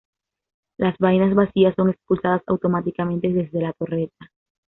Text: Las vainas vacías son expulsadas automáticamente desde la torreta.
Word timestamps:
Las 0.77 0.97
vainas 0.97 1.35
vacías 1.35 1.75
son 1.75 1.91
expulsadas 1.91 2.41
automáticamente 2.47 3.29
desde 3.31 3.61
la 3.61 3.73
torreta. 3.73 4.31